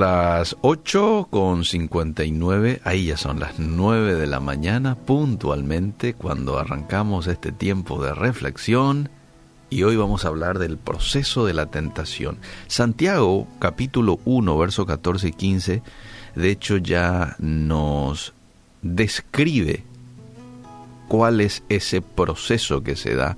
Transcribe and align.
las 0.00 0.56
8 0.62 1.28
con 1.28 1.66
59, 1.66 2.80
ahí 2.84 3.04
ya 3.04 3.18
son 3.18 3.38
las 3.38 3.58
9 3.58 4.14
de 4.14 4.26
la 4.26 4.40
mañana 4.40 4.94
puntualmente 4.94 6.14
cuando 6.14 6.58
arrancamos 6.58 7.26
este 7.26 7.52
tiempo 7.52 8.02
de 8.02 8.14
reflexión 8.14 9.10
y 9.68 9.82
hoy 9.82 9.96
vamos 9.96 10.24
a 10.24 10.28
hablar 10.28 10.58
del 10.58 10.78
proceso 10.78 11.44
de 11.44 11.52
la 11.52 11.66
tentación. 11.66 12.38
Santiago 12.66 13.46
capítulo 13.58 14.20
1 14.24 14.56
verso 14.56 14.86
14 14.86 15.28
y 15.28 15.32
15 15.32 15.82
de 16.34 16.50
hecho 16.50 16.78
ya 16.78 17.36
nos 17.38 18.32
describe 18.80 19.84
cuál 21.08 21.42
es 21.42 21.62
ese 21.68 22.00
proceso 22.00 22.82
que 22.82 22.96
se 22.96 23.14
da 23.14 23.36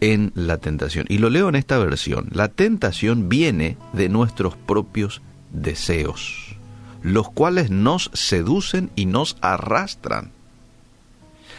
en 0.00 0.30
la 0.36 0.58
tentación. 0.58 1.06
Y 1.08 1.18
lo 1.18 1.28
leo 1.28 1.48
en 1.48 1.56
esta 1.56 1.76
versión. 1.78 2.28
La 2.30 2.46
tentación 2.46 3.28
viene 3.28 3.76
de 3.92 4.08
nuestros 4.08 4.54
propios 4.54 5.22
deseos, 5.52 6.56
los 7.02 7.30
cuales 7.30 7.70
nos 7.70 8.10
seducen 8.14 8.90
y 8.96 9.06
nos 9.06 9.36
arrastran. 9.40 10.30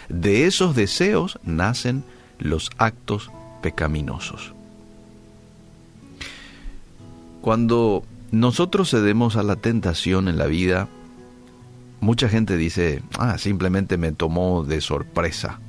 De 0.09 0.45
esos 0.45 0.75
deseos 0.75 1.39
nacen 1.43 2.03
los 2.39 2.71
actos 2.77 3.31
pecaminosos. 3.61 4.53
Cuando 7.41 8.03
nosotros 8.31 8.89
cedemos 8.89 9.35
a 9.35 9.43
la 9.43 9.55
tentación 9.55 10.27
en 10.27 10.38
la 10.38 10.47
vida, 10.47 10.88
mucha 11.99 12.30
gente 12.30 12.57
dice, 12.57 13.02
ah, 13.17 13.38
simplemente 13.38 13.97
me 13.97 14.11
tomó 14.11 14.63
de 14.63 14.81
sorpresa. 14.81 15.59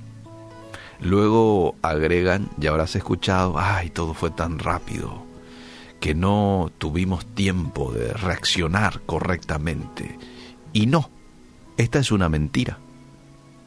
Luego 1.00 1.74
agregan, 1.82 2.48
ya 2.56 2.70
habrás 2.70 2.96
escuchado, 2.96 3.58
ay, 3.58 3.90
todo 3.90 4.14
fue 4.14 4.30
tan 4.30 4.58
rápido 4.58 5.33
que 6.04 6.14
no 6.14 6.70
tuvimos 6.76 7.24
tiempo 7.24 7.90
de 7.90 8.12
reaccionar 8.12 9.00
correctamente. 9.06 10.18
Y 10.74 10.84
no, 10.84 11.08
esta 11.78 11.98
es 11.98 12.12
una 12.12 12.28
mentira. 12.28 12.76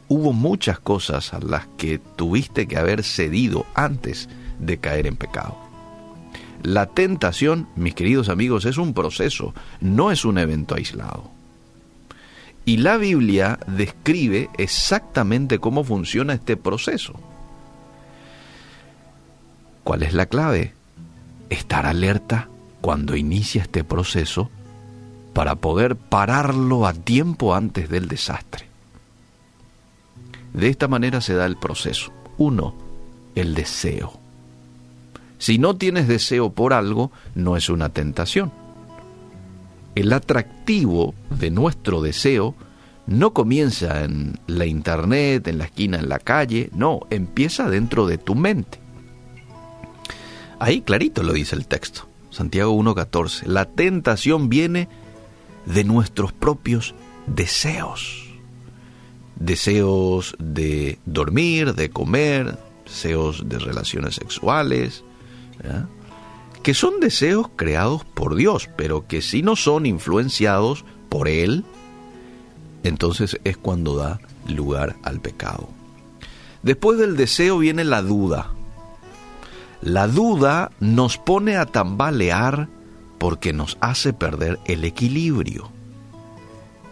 Hubo 0.08 0.34
muchas 0.34 0.80
cosas 0.80 1.34
a 1.34 1.40
las 1.40 1.66
que 1.80 1.98
tuviste 1.98 2.68
que 2.68 2.78
haber 2.78 3.04
cedido 3.04 3.66
antes 3.74 4.30
de 4.60 4.78
caer 4.78 5.08
en 5.08 5.16
pecado. 5.16 5.58
La 6.62 6.86
tentación, 6.86 7.70
mis 7.76 7.96
queridos 7.96 8.30
amigos, 8.30 8.66
es 8.66 8.78
un 8.78 8.94
proceso, 8.94 9.56
no 9.82 10.12
es 10.12 10.24
un 10.24 10.38
evento 10.38 10.76
aislado. 10.76 11.32
Y 12.66 12.78
la 12.78 12.98
Biblia 12.98 13.58
describe 13.66 14.52
exactamente 14.60 15.58
cómo 15.58 15.84
funciona 15.84 16.36
este 16.36 16.56
proceso. 16.56 17.20
¿Cuál 19.84 20.04
es 20.04 20.14
la 20.14 20.28
clave? 20.28 20.77
Estar 21.50 21.86
alerta 21.86 22.50
cuando 22.82 23.16
inicia 23.16 23.62
este 23.62 23.84
proceso 23.84 24.50
para 25.34 25.56
poder 25.56 25.96
pararlo 25.96 26.88
a 26.88 26.94
tiempo 26.94 27.56
antes 27.56 27.90
del 27.90 28.08
desastre. 28.08 28.66
De 30.54 30.70
esta 30.70 30.88
manera 30.88 31.22
se 31.22 31.34
da 31.36 31.46
el 31.46 31.58
proceso. 31.58 32.12
Uno, 32.38 32.74
el 33.36 33.54
deseo. 33.54 34.14
Si 35.38 35.60
no 35.60 35.76
tienes 35.76 36.08
deseo 36.08 36.52
por 36.52 36.74
algo, 36.74 37.12
no 37.36 37.58
es 37.58 37.70
una 37.70 37.90
tentación 37.90 38.52
el 39.98 40.14
atractivo 40.14 41.16
de 41.32 41.50
nuestro 41.50 42.02
deseo 42.02 42.56
no 43.08 43.34
comienza 43.34 44.04
en 44.04 44.40
la 44.46 44.66
internet, 44.66 45.48
en 45.48 45.58
la 45.58 45.66
esquina, 45.66 45.98
en 45.98 46.08
la 46.08 46.20
calle, 46.20 46.70
no, 46.74 47.02
empieza 47.10 47.70
dentro 47.70 48.06
de 48.06 48.18
tu 48.18 48.36
mente. 48.36 48.80
Ahí 50.60 50.82
clarito 50.82 51.24
lo 51.24 51.34
dice 51.34 51.56
el 51.56 51.68
texto, 51.68 52.08
Santiago 52.32 52.74
1.14, 52.76 53.46
la 53.46 53.66
tentación 53.66 54.50
viene 54.50 54.88
de 55.66 55.84
nuestros 55.84 56.34
propios 56.34 56.96
deseos. 57.28 58.26
Deseos 59.36 60.36
de 60.40 60.98
dormir, 61.06 61.76
de 61.76 61.90
comer, 61.90 62.58
deseos 62.86 63.48
de 63.48 63.60
relaciones 63.60 64.16
sexuales 64.16 65.04
que 66.64 66.74
son 66.74 67.00
deseos 67.00 67.48
creados 67.56 68.04
por 68.04 68.36
Dios, 68.36 68.70
pero 68.76 69.08
que 69.08 69.22
si 69.22 69.42
no 69.42 69.56
son 69.56 69.86
influenciados 69.86 70.84
por 71.10 71.28
Él, 71.28 71.64
entonces 72.84 73.40
es 73.44 73.58
cuando 73.58 73.96
da 73.96 74.20
lugar 74.48 74.98
al 75.04 75.22
pecado. 75.22 75.70
Después 76.64 76.98
del 77.00 77.16
deseo 77.16 77.58
viene 77.58 77.84
la 77.86 78.02
duda. 78.02 78.52
La 79.82 80.08
duda 80.08 80.72
nos 80.80 81.18
pone 81.18 81.58
a 81.58 81.66
tambalear 81.66 82.68
porque 83.18 83.54
nos 83.54 83.78
hace 83.82 84.14
perder 84.14 84.60
el 84.66 84.84
equilibrio. 84.84 85.70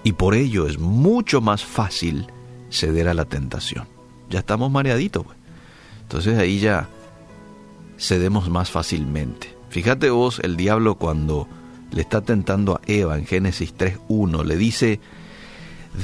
Y 0.04 0.14
por 0.14 0.36
ello 0.36 0.68
es 0.68 0.78
mucho 0.78 1.42
más 1.42 1.64
fácil 1.66 2.28
ceder 2.70 3.08
a 3.08 3.14
la 3.14 3.26
tentación. 3.26 3.88
Ya 4.30 4.40
estamos 4.40 4.72
mareaditos. 4.72 5.24
Pues. 5.26 5.38
Entonces 6.04 6.38
ahí 6.38 6.60
ya 6.60 6.88
cedemos 7.98 8.50
más 8.50 8.70
fácilmente. 8.70 9.56
Fíjate 9.70 10.10
vos, 10.10 10.40
el 10.44 10.58
diablo 10.58 10.96
cuando 10.96 11.48
le 11.92 12.02
está 12.02 12.22
tentando 12.22 12.76
a 12.76 12.82
Eva 12.86 13.18
en 13.18 13.26
Génesis 13.26 13.76
3.1, 13.76 14.44
le 14.44 14.58
dice, 14.58 15.00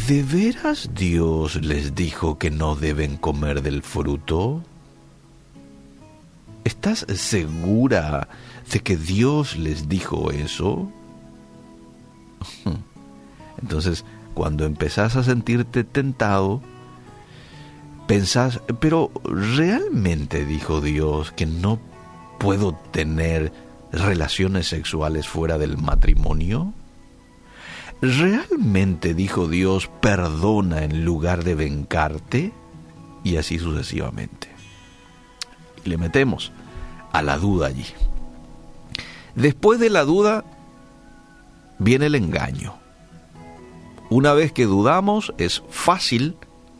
¿de 0.07 0.23
veras 0.23 0.89
Dios 0.95 1.61
les 1.61 1.95
dijo 1.95 2.37
que 2.37 2.49
no 2.49 2.75
deben 2.75 3.17
comer 3.17 3.61
del 3.61 3.83
fruto? 3.83 4.63
¿Estás 6.63 7.05
segura 7.15 8.27
de 8.71 8.79
que 8.79 8.97
Dios 8.97 9.57
les 9.57 9.89
dijo 9.89 10.31
eso? 10.31 10.91
Entonces, 13.61 14.05
cuando 14.33 14.65
empezás 14.65 15.15
a 15.15 15.23
sentirte 15.23 15.83
tentado, 15.83 16.61
pensás, 18.07 18.61
pero 18.79 19.11
¿realmente 19.23 20.45
dijo 20.45 20.81
Dios 20.81 21.31
que 21.31 21.45
no 21.45 21.79
¿Puedo 22.41 22.73
tener 22.73 23.53
relaciones 23.91 24.67
sexuales 24.67 25.27
fuera 25.27 25.59
del 25.59 25.77
matrimonio? 25.77 26.73
¿Realmente, 28.01 29.13
dijo 29.13 29.47
Dios, 29.47 29.91
perdona 30.01 30.83
en 30.83 31.05
lugar 31.05 31.43
de 31.43 31.53
vengarte? 31.53 32.51
Y 33.23 33.35
así 33.35 33.59
sucesivamente. 33.59 34.50
Le 35.83 35.97
metemos 35.97 36.51
a 37.11 37.21
la 37.21 37.37
duda 37.37 37.67
allí. 37.67 37.85
Después 39.35 39.79
de 39.79 39.89
la 39.89 40.03
duda 40.03 40.43
viene 41.79 42.07
el 42.07 42.15
engaño. 42.15 42.75
Una 44.09 44.33
vez 44.33 44.51
que 44.51 44.65
dudamos 44.65 45.33
es 45.37 45.63
fácil 45.69 46.35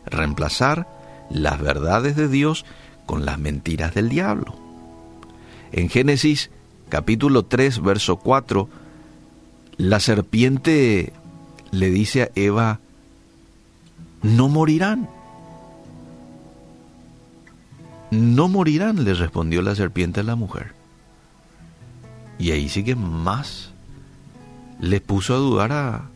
reemplazar 0.06 0.86
las 1.30 1.60
verdades 1.60 2.14
de 2.16 2.28
Dios 2.28 2.64
con 3.06 3.24
las 3.24 3.38
mentiras 3.38 3.94
del 3.94 4.08
diablo. 4.08 4.54
En 5.72 5.88
Génesis 5.88 6.50
capítulo 6.90 7.44
3, 7.44 7.82
verso 7.82 8.16
4, 8.16 8.68
la 9.78 9.98
serpiente 9.98 11.12
le 11.70 11.90
dice 11.90 12.22
a 12.22 12.30
Eva, 12.34 12.80
no 14.22 14.48
morirán. 14.48 15.08
No 18.12 18.46
morirán, 18.46 19.04
le 19.04 19.14
respondió 19.14 19.62
la 19.62 19.74
serpiente 19.74 20.20
a 20.20 20.22
la 20.22 20.36
mujer. 20.36 20.74
Y 22.38 22.50
ahí 22.50 22.68
sí 22.68 22.84
que 22.84 22.94
más 22.94 23.72
le 24.80 25.00
puso 25.00 25.34
a 25.34 25.38
dudar 25.38 25.72
a, 25.72 26.08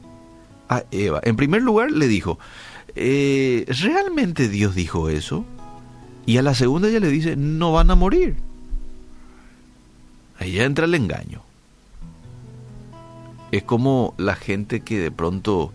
Eva. 0.90 1.20
En 1.22 1.36
primer 1.36 1.62
lugar 1.62 1.90
le 1.90 2.06
dijo, 2.06 2.38
eh, 2.96 3.64
¿realmente 3.80 4.50
Dios 4.50 4.74
dijo 4.74 5.08
eso? 5.08 5.46
Y 6.26 6.36
a 6.36 6.42
la 6.42 6.54
segunda 6.54 6.88
ella 6.88 7.00
le 7.00 7.08
dice, 7.08 7.34
no 7.34 7.72
van 7.72 7.90
a 7.90 7.94
morir. 7.94 8.36
Ahí 10.38 10.60
entra 10.60 10.84
el 10.84 10.94
engaño. 10.94 11.40
Es 13.52 13.62
como 13.62 14.12
la 14.18 14.34
gente 14.34 14.80
que 14.80 14.98
de 14.98 15.10
pronto 15.10 15.72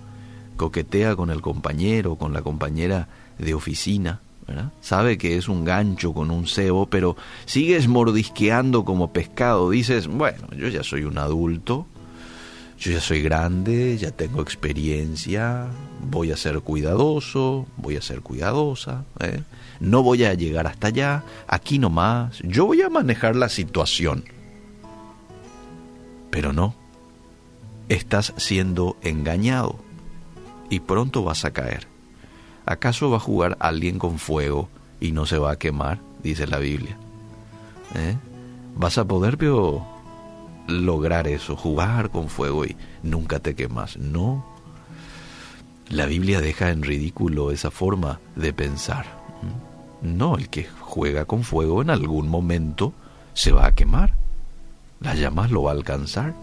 coquetea 0.55 1.15
con 1.15 1.31
el 1.31 1.41
compañero, 1.41 2.15
con 2.15 2.31
la 2.31 2.43
compañera 2.43 3.07
de 3.39 3.55
oficina, 3.55 4.19
sabe 4.81 5.17
que 5.17 5.37
es 5.37 5.47
un 5.47 5.63
gancho 5.63 6.13
con 6.13 6.31
un 6.31 6.47
cebo, 6.47 6.87
pero 6.87 7.15
sigues 7.45 7.87
mordisqueando 7.87 8.83
como 8.83 9.13
pescado. 9.13 9.69
Dices, 9.69 10.07
bueno, 10.07 10.47
yo 10.57 10.67
ya 10.67 10.83
soy 10.83 11.03
un 11.03 11.17
adulto, 11.17 11.85
yo 12.79 12.91
ya 12.91 12.99
soy 12.99 13.21
grande, 13.21 13.97
ya 13.97 14.11
tengo 14.11 14.41
experiencia, 14.41 15.67
voy 16.09 16.31
a 16.31 16.37
ser 16.37 16.61
cuidadoso, 16.61 17.67
voy 17.77 17.95
a 17.95 18.01
ser 18.01 18.21
cuidadosa, 18.21 19.05
¿eh? 19.19 19.41
no 19.79 20.01
voy 20.01 20.23
a 20.23 20.33
llegar 20.33 20.67
hasta 20.67 20.87
allá, 20.87 21.23
aquí 21.47 21.77
nomás, 21.77 22.39
yo 22.43 22.65
voy 22.65 22.81
a 22.81 22.89
manejar 22.89 23.35
la 23.35 23.49
situación. 23.49 24.23
Pero 26.31 26.53
no, 26.53 26.73
estás 27.87 28.33
siendo 28.37 28.97
engañado 29.01 29.75
y 30.69 30.79
pronto 30.79 31.23
vas 31.23 31.45
a 31.45 31.51
caer. 31.51 31.90
¿Acaso 32.71 33.09
va 33.09 33.17
a 33.17 33.19
jugar 33.19 33.57
alguien 33.59 33.99
con 33.99 34.17
fuego 34.17 34.69
y 35.01 35.11
no 35.11 35.25
se 35.25 35.37
va 35.37 35.51
a 35.51 35.59
quemar? 35.59 35.99
Dice 36.23 36.47
la 36.47 36.57
Biblia. 36.57 36.97
¿Eh? 37.95 38.15
Vas 38.75 38.97
a 38.97 39.05
poder, 39.05 39.37
lograr 40.67 41.27
eso, 41.27 41.57
jugar 41.57 42.11
con 42.11 42.29
fuego 42.29 42.63
y 42.65 42.77
nunca 43.03 43.39
te 43.39 43.55
quemas. 43.55 43.97
No. 43.97 44.45
La 45.89 46.05
Biblia 46.05 46.39
deja 46.39 46.69
en 46.69 46.83
ridículo 46.83 47.51
esa 47.51 47.71
forma 47.71 48.21
de 48.37 48.53
pensar. 48.53 49.05
No, 50.01 50.37
el 50.37 50.47
que 50.47 50.67
juega 50.79 51.25
con 51.25 51.43
fuego 51.43 51.81
en 51.81 51.89
algún 51.89 52.29
momento 52.29 52.93
se 53.33 53.51
va 53.51 53.65
a 53.65 53.75
quemar. 53.75 54.13
Las 55.01 55.19
llamas 55.19 55.51
lo 55.51 55.63
va 55.63 55.71
a 55.71 55.73
alcanzar. 55.73 56.33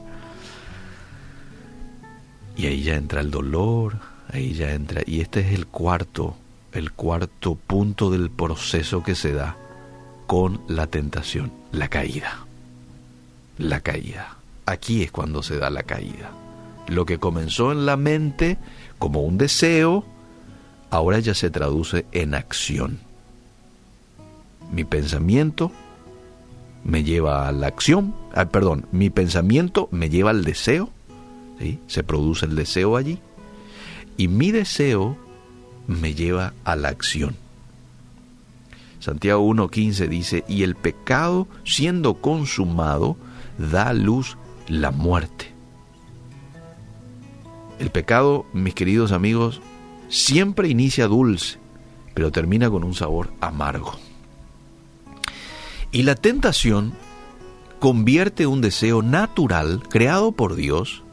Y 2.54 2.66
ahí 2.66 2.82
ya 2.82 2.96
entra 2.96 3.20
el 3.20 3.30
dolor, 3.30 3.98
ahí 4.32 4.54
ya 4.54 4.72
entra. 4.72 5.02
Y 5.06 5.20
este 5.20 5.40
es 5.40 5.52
el 5.52 5.66
cuarto, 5.66 6.36
el 6.72 6.92
cuarto 6.92 7.54
punto 7.54 8.10
del 8.10 8.30
proceso 8.30 9.02
que 9.02 9.14
se 9.14 9.32
da 9.32 9.56
con 10.26 10.60
la 10.68 10.86
tentación, 10.86 11.50
la 11.72 11.88
caída. 11.88 12.46
La 13.58 13.80
caída. 13.80 14.36
Aquí 14.66 15.02
es 15.02 15.10
cuando 15.10 15.42
se 15.42 15.58
da 15.58 15.70
la 15.70 15.82
caída. 15.82 16.30
Lo 16.86 17.06
que 17.06 17.18
comenzó 17.18 17.72
en 17.72 17.86
la 17.86 17.96
mente 17.96 18.58
como 18.98 19.22
un 19.22 19.38
deseo, 19.38 20.04
ahora 20.90 21.18
ya 21.18 21.34
se 21.34 21.50
traduce 21.50 22.06
en 22.12 22.34
acción. 22.34 22.98
Mi 24.72 24.84
pensamiento 24.84 25.72
me 26.84 27.04
lleva 27.04 27.48
a 27.48 27.52
la 27.52 27.66
acción, 27.66 28.14
ah, 28.34 28.46
perdón, 28.46 28.86
mi 28.92 29.10
pensamiento 29.10 29.88
me 29.90 30.10
lleva 30.10 30.30
al 30.30 30.44
deseo, 30.44 30.90
¿sí? 31.58 31.78
se 31.86 32.02
produce 32.02 32.46
el 32.46 32.54
deseo 32.54 32.96
allí, 32.96 33.18
y 34.18 34.28
mi 34.28 34.50
deseo 34.50 35.16
me 35.86 36.14
lleva 36.14 36.52
a 36.64 36.76
la 36.76 36.88
acción. 36.88 37.36
Santiago 39.00 39.48
1.15 39.48 40.08
dice, 40.08 40.44
y 40.48 40.64
el 40.64 40.74
pecado 40.74 41.48
siendo 41.64 42.14
consumado 42.20 43.16
da 43.56 43.88
a 43.88 43.94
luz 43.94 44.36
la 44.66 44.90
muerte. 44.90 45.52
El 47.78 47.90
pecado, 47.90 48.44
mis 48.52 48.74
queridos 48.74 49.12
amigos, 49.12 49.62
siempre 50.08 50.68
inicia 50.68 51.06
dulce, 51.06 51.58
pero 52.12 52.32
termina 52.32 52.68
con 52.68 52.82
un 52.82 52.94
sabor 52.94 53.32
amargo. 53.40 53.92
Y 55.92 56.02
la 56.02 56.16
tentación 56.16 56.92
convierte 57.78 58.48
un 58.48 58.60
deseo 58.60 59.00
natural 59.00 59.80
creado 59.88 60.32
por 60.32 60.56
Dios 60.56 61.04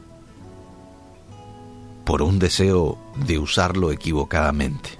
por 2.06 2.22
un 2.22 2.38
deseo 2.38 2.96
de 3.26 3.38
usarlo 3.38 3.90
equivocadamente. 3.90 4.90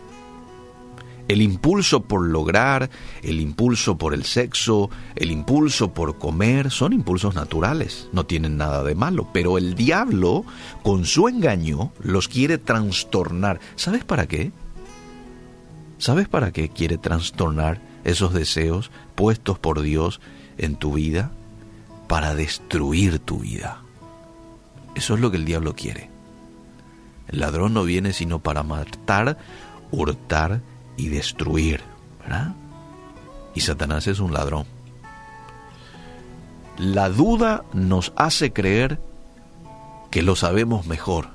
El 1.29 1.41
impulso 1.41 2.03
por 2.03 2.26
lograr, 2.26 2.91
el 3.23 3.41
impulso 3.41 3.97
por 3.97 4.12
el 4.12 4.25
sexo, 4.25 4.91
el 5.14 5.31
impulso 5.31 5.94
por 5.94 6.19
comer, 6.19 6.70
son 6.70 6.93
impulsos 6.93 7.35
naturales, 7.35 8.08
no 8.12 8.26
tienen 8.26 8.56
nada 8.56 8.82
de 8.82 8.97
malo, 8.97 9.29
pero 9.32 9.56
el 9.56 9.75
diablo, 9.75 10.44
con 10.82 11.05
su 11.05 11.29
engaño, 11.29 11.93
los 12.03 12.26
quiere 12.29 12.58
trastornar. 12.58 13.61
¿Sabes 13.76 14.05
para 14.05 14.26
qué? 14.26 14.50
¿Sabes 15.99 16.29
para 16.29 16.52
qué 16.52 16.69
quiere 16.69 16.99
trastornar 16.99 17.81
esos 18.05 18.35
deseos 18.35 18.91
puestos 19.14 19.61
por 19.61 19.81
Dios 19.81 20.20
en 20.59 20.75
tu 20.75 20.94
vida? 20.94 21.31
Para 22.09 22.35
destruir 22.35 23.20
tu 23.20 23.38
vida. 23.38 23.81
Eso 24.97 25.14
es 25.14 25.20
lo 25.20 25.31
que 25.31 25.37
el 25.37 25.44
diablo 25.44 25.75
quiere. 25.75 26.16
El 27.28 27.40
ladrón 27.40 27.75
no 27.75 27.84
viene 27.84 28.12
sino 28.12 28.38
para 28.38 28.62
matar, 28.62 29.38
hurtar 29.90 30.61
y 30.96 31.08
destruir, 31.08 31.81
¿verdad? 32.20 32.55
Y 33.55 33.61
Satanás 33.61 34.06
es 34.06 34.20
un 34.20 34.32
ladrón. 34.32 34.67
La 36.78 37.08
duda 37.08 37.64
nos 37.73 38.12
hace 38.17 38.52
creer 38.52 39.00
que 40.11 40.23
lo 40.23 40.37
sabemos 40.37 40.87
mejor, 40.87 41.28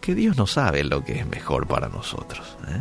que 0.00 0.14
Dios 0.14 0.36
no 0.36 0.46
sabe 0.46 0.82
lo 0.82 1.04
que 1.04 1.20
es 1.20 1.26
mejor 1.26 1.66
para 1.66 1.88
nosotros. 1.88 2.56
¿eh? 2.68 2.80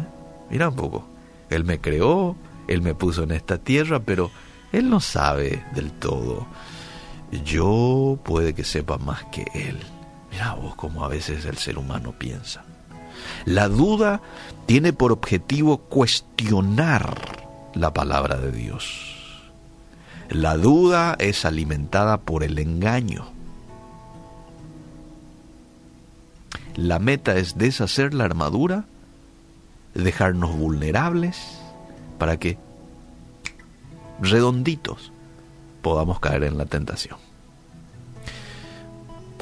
Mira 0.50 0.69
un 0.69 0.75
poco, 0.75 1.06
Él 1.50 1.65
me 1.65 1.79
creó, 1.79 2.35
Él 2.67 2.81
me 2.81 2.95
puso 2.95 3.23
en 3.23 3.31
esta 3.31 3.57
tierra, 3.57 4.00
pero 4.00 4.31
Él 4.71 4.89
no 4.89 5.00
sabe 5.00 5.65
del 5.75 5.91
todo. 5.91 6.47
Yo 7.44 8.17
puede 8.23 8.53
que 8.53 8.63
sepa 8.63 8.97
más 8.97 9.25
que 9.25 9.45
Él. 9.53 9.77
Mira 10.31 10.54
vos 10.54 10.76
cómo 10.76 11.04
a 11.04 11.08
veces 11.08 11.46
el 11.46 11.58
ser 11.58 11.78
humano 11.78 12.14
piensa. 12.18 12.64
La 13.46 13.68
duda 13.68 14.22
tiene 14.66 14.94
por 14.94 15.12
objetivo 15.12 15.78
cuestionar 15.78 17.48
la 17.74 17.94
palabra 17.94 18.38
de 18.38 18.52
Dios. 18.52 19.16
La 20.30 20.58
duda 20.58 21.16
es 21.20 21.46
alimentada 21.46 22.18
por 22.18 22.44
el 22.44 22.60
engaño. 22.60 23.28
La 26.76 27.00
meta 27.00 27.36
es 27.36 27.58
deshacer 27.58 28.14
la 28.14 28.26
armadura, 28.26 28.86
dejarnos 29.96 30.56
vulnerables 30.56 31.60
para 32.20 32.38
que 32.38 32.58
redonditos 34.22 35.12
podamos 35.81 36.20
caer 36.20 36.44
en 36.44 36.58
la 36.58 36.66
tentación. 36.66 37.18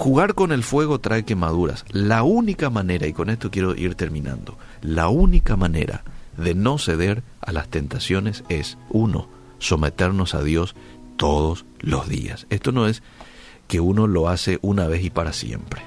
Jugar 0.08 0.36
con 0.36 0.54
el 0.54 0.64
fuego 0.64 1.02
trae 1.02 1.26
quemaduras. 1.26 1.84
La 1.90 2.24
única 2.24 2.70
manera, 2.70 3.08
y 3.08 3.12
con 3.12 3.30
esto 3.30 3.52
quiero 3.52 3.76
ir 3.76 3.96
terminando, 3.96 4.58
la 4.82 5.10
única 5.10 5.58
manera 5.58 6.06
de 6.38 6.56
no 6.56 6.78
ceder 6.78 7.24
a 7.42 7.52
las 7.52 7.68
tentaciones 7.68 8.46
es, 8.48 8.78
uno, 8.90 9.28
someternos 9.60 10.34
a 10.34 10.42
Dios 10.42 10.76
todos 11.18 11.66
los 11.82 12.08
días. 12.08 12.48
Esto 12.50 12.72
no 12.72 12.88
es 12.88 13.04
que 13.68 13.82
uno 13.82 14.08
lo 14.08 14.30
hace 14.30 14.60
una 14.62 14.88
vez 14.88 15.04
y 15.04 15.10
para 15.10 15.34
siempre. 15.34 15.82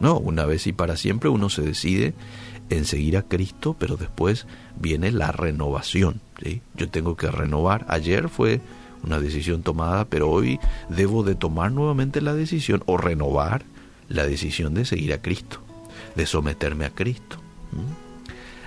No, 0.00 0.18
una 0.18 0.44
vez 0.44 0.66
y 0.66 0.72
para 0.72 0.96
siempre 0.96 1.28
uno 1.28 1.48
se 1.48 1.62
decide 1.62 2.14
en 2.68 2.84
seguir 2.84 3.16
a 3.16 3.22
Cristo, 3.22 3.76
pero 3.78 3.96
después 3.96 4.48
viene 4.76 5.12
la 5.12 5.30
renovación. 5.30 6.20
Yo 6.74 6.88
tengo 6.90 7.14
que 7.14 7.30
renovar. 7.30 7.86
Ayer 7.88 8.28
fue 8.28 8.60
una 9.04 9.18
decisión 9.18 9.62
tomada, 9.62 10.04
pero 10.06 10.30
hoy 10.30 10.60
debo 10.88 11.22
de 11.22 11.34
tomar 11.34 11.72
nuevamente 11.72 12.20
la 12.20 12.34
decisión 12.34 12.82
o 12.86 12.96
renovar 12.96 13.64
la 14.08 14.26
decisión 14.26 14.74
de 14.74 14.84
seguir 14.84 15.12
a 15.12 15.22
Cristo, 15.22 15.60
de 16.14 16.26
someterme 16.26 16.84
a 16.84 16.90
Cristo. 16.90 17.38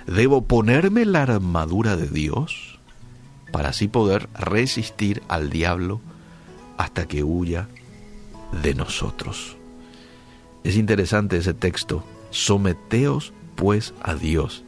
Debo 0.06 0.44
ponerme 0.44 1.04
la 1.04 1.22
armadura 1.22 1.96
de 1.96 2.08
Dios 2.08 2.78
para 3.52 3.70
así 3.70 3.88
poder 3.88 4.28
resistir 4.34 5.22
al 5.28 5.50
diablo 5.50 6.00
hasta 6.76 7.06
que 7.06 7.24
huya 7.24 7.68
de 8.62 8.74
nosotros. 8.74 9.56
Es 10.64 10.76
interesante 10.76 11.36
ese 11.36 11.54
texto. 11.54 12.04
Someteos 12.30 13.32
pues 13.54 13.94
a 14.02 14.14
Dios 14.14 14.65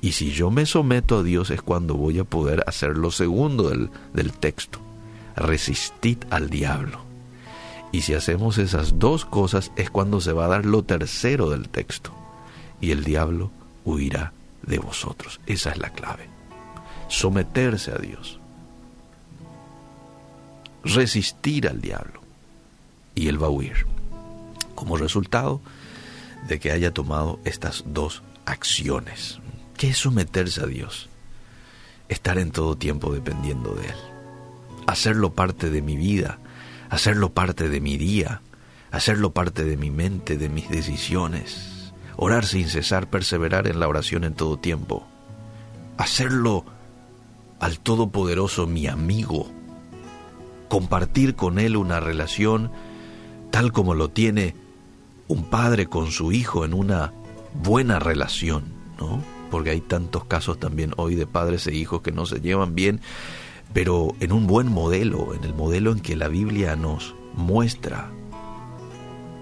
y 0.00 0.12
si 0.12 0.30
yo 0.30 0.50
me 0.50 0.66
someto 0.66 1.18
a 1.18 1.22
Dios 1.22 1.50
es 1.50 1.62
cuando 1.62 1.94
voy 1.94 2.18
a 2.18 2.24
poder 2.24 2.62
hacer 2.66 2.96
lo 2.96 3.10
segundo 3.10 3.70
del, 3.70 3.90
del 4.12 4.32
texto. 4.32 4.78
Resistid 5.36 6.18
al 6.30 6.50
diablo. 6.50 7.00
Y 7.92 8.02
si 8.02 8.14
hacemos 8.14 8.58
esas 8.58 8.98
dos 8.98 9.24
cosas 9.24 9.72
es 9.76 9.90
cuando 9.90 10.20
se 10.20 10.32
va 10.32 10.46
a 10.46 10.48
dar 10.48 10.66
lo 10.66 10.82
tercero 10.82 11.50
del 11.50 11.68
texto. 11.68 12.12
Y 12.80 12.90
el 12.90 13.04
diablo 13.04 13.50
huirá 13.84 14.32
de 14.62 14.78
vosotros. 14.78 15.40
Esa 15.46 15.70
es 15.70 15.78
la 15.78 15.90
clave. 15.90 16.28
Someterse 17.08 17.92
a 17.92 17.98
Dios. 17.98 18.38
Resistir 20.84 21.68
al 21.68 21.80
diablo. 21.80 22.20
Y 23.14 23.28
él 23.28 23.42
va 23.42 23.46
a 23.46 23.50
huir. 23.50 23.86
Como 24.74 24.96
resultado 24.98 25.60
de 26.48 26.60
que 26.60 26.70
haya 26.70 26.92
tomado 26.92 27.40
estas 27.44 27.84
dos 27.86 28.22
acciones. 28.44 29.40
¿Qué 29.76 29.90
es 29.90 29.98
someterse 29.98 30.62
a 30.62 30.66
Dios? 30.66 31.08
Estar 32.08 32.38
en 32.38 32.50
todo 32.50 32.76
tiempo 32.76 33.12
dependiendo 33.12 33.74
de 33.74 33.88
Él. 33.88 33.96
Hacerlo 34.86 35.34
parte 35.34 35.68
de 35.68 35.82
mi 35.82 35.96
vida, 35.96 36.38
hacerlo 36.88 37.34
parte 37.34 37.68
de 37.68 37.80
mi 37.80 37.98
día, 37.98 38.40
hacerlo 38.90 39.32
parte 39.32 39.64
de 39.64 39.76
mi 39.76 39.90
mente, 39.90 40.38
de 40.38 40.48
mis 40.48 40.70
decisiones. 40.70 41.92
Orar 42.16 42.46
sin 42.46 42.68
cesar, 42.68 43.10
perseverar 43.10 43.66
en 43.66 43.78
la 43.78 43.88
oración 43.88 44.24
en 44.24 44.34
todo 44.34 44.58
tiempo. 44.58 45.06
Hacerlo 45.98 46.64
al 47.60 47.78
Todopoderoso 47.78 48.66
mi 48.66 48.86
amigo. 48.86 49.50
Compartir 50.68 51.34
con 51.34 51.58
Él 51.58 51.76
una 51.76 52.00
relación 52.00 52.70
tal 53.50 53.72
como 53.72 53.94
lo 53.94 54.08
tiene 54.08 54.54
un 55.28 55.44
padre 55.50 55.86
con 55.86 56.10
su 56.10 56.32
hijo 56.32 56.64
en 56.64 56.72
una 56.72 57.12
buena 57.62 57.98
relación, 57.98 58.64
¿no? 58.98 59.35
Porque 59.50 59.70
hay 59.70 59.80
tantos 59.80 60.24
casos 60.24 60.58
también 60.58 60.92
hoy 60.96 61.14
de 61.14 61.26
padres 61.26 61.66
e 61.66 61.74
hijos 61.74 62.02
que 62.02 62.12
no 62.12 62.26
se 62.26 62.40
llevan 62.40 62.74
bien, 62.74 63.00
pero 63.72 64.14
en 64.20 64.32
un 64.32 64.46
buen 64.46 64.68
modelo, 64.68 65.34
en 65.34 65.44
el 65.44 65.54
modelo 65.54 65.92
en 65.92 66.00
que 66.00 66.16
la 66.16 66.28
Biblia 66.28 66.76
nos 66.76 67.14
muestra. 67.34 68.10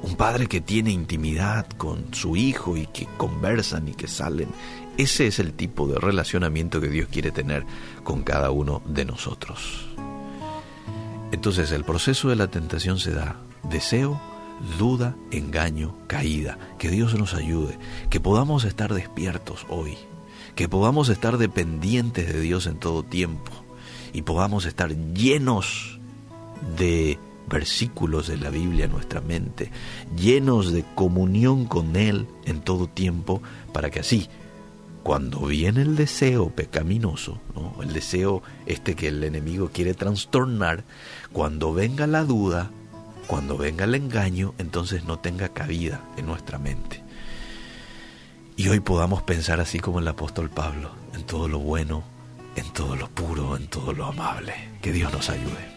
Un 0.03 0.17
padre 0.17 0.47
que 0.47 0.61
tiene 0.61 0.91
intimidad 0.91 1.67
con 1.79 2.13
su 2.15 2.37
hijo 2.37 2.77
y 2.77 2.87
que 2.87 3.09
conversan 3.17 3.89
y 3.89 3.95
que 3.95 4.07
salen. 4.07 4.49
Ese 4.99 5.27
es 5.27 5.39
el 5.39 5.55
tipo 5.55 5.87
de 5.89 5.99
relacionamiento 5.99 6.81
que 6.81 6.89
Dios 6.89 7.09
quiere 7.11 7.31
tener 7.31 7.65
con 8.03 8.23
cada 8.23 8.51
uno 8.51 8.83
de 8.87 9.05
nosotros. 9.05 9.87
Entonces 11.33 11.73
el 11.73 11.85
proceso 11.85 12.29
de 12.29 12.37
la 12.37 12.49
tentación 12.49 12.99
se 12.99 13.13
da 13.13 13.37
deseo, 13.71 14.21
duda, 14.79 15.17
engaño, 15.31 15.97
caída. 16.07 16.59
Que 16.79 16.91
Dios 16.91 17.15
nos 17.15 17.35
ayude, 17.35 17.79
que 18.11 18.21
podamos 18.21 18.65
estar 18.65 18.93
despiertos 18.95 19.67
hoy, 19.69 19.97
que 20.55 20.69
podamos 20.69 21.09
estar 21.09 21.39
dependientes 21.39 22.33
de 22.33 22.41
Dios 22.41 22.67
en 22.67 22.79
todo 22.79 23.03
tiempo 23.03 23.53
y 24.13 24.23
podamos 24.23 24.65
estar 24.65 24.95
llenos 25.15 25.99
de 26.79 27.19
versículos 27.49 28.29
de 28.29 28.39
la 28.39 28.51
Biblia 28.51 28.87
en 28.87 28.93
nuestra 28.93 29.21
mente, 29.21 29.71
llenos 30.17 30.73
de 30.73 30.85
comunión 30.95 31.67
con 31.67 31.97
Él 31.97 32.27
en 32.45 32.61
todo 32.61 32.87
tiempo, 32.87 33.43
para 33.73 33.91
que 33.91 34.01
así, 34.01 34.29
cuando 35.03 35.41
viene 35.41 35.83
el 35.83 35.97
deseo 35.97 36.51
pecaminoso, 36.51 37.41
el 37.83 37.93
deseo 37.93 38.43
este 38.67 38.95
que 38.95 39.09
el 39.09 39.23
enemigo 39.23 39.71
quiere 39.73 39.93
trastornar, 39.95 40.85
cuando 41.33 41.75
venga 41.75 42.07
la 42.07 42.25
duda, 42.25 42.71
cuando 43.27 43.57
venga 43.57 43.85
el 43.85 43.95
engaño, 43.95 44.55
entonces 44.59 45.05
no 45.05 45.19
tenga 45.19 45.51
cabida 45.51 46.01
en 46.17 46.27
nuestra 46.27 46.59
mente. 46.59 47.03
Y 48.57 48.69
hoy 48.69 48.81
podamos 48.81 49.23
pensar 49.23 49.61
así 49.61 49.81
como 49.81 49.99
el 49.99 50.09
apóstol 50.09 50.49
Pablo, 50.49 50.91
en 51.15 51.25
todo 51.25 51.49
lo 51.49 51.59
bueno, 51.59 52.05
en 52.57 52.73
todo 52.73 52.95
lo 52.97 53.09
puro, 53.09 53.57
en 53.57 53.67
todo 53.67 53.93
lo 53.93 54.07
amable. 54.07 54.55
Que 54.81 54.93
Dios 54.93 55.13
nos 55.13 55.29
ayude. 55.29 55.74